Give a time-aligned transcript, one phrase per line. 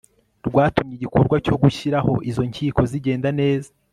[0.47, 3.69] rwatumye igikorwa cyo gushyiraho izo nkiko zigenda neza